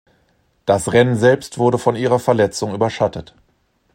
[0.65, 3.35] Das Rennen selbst wurde von ihrer Verletzung überschattet.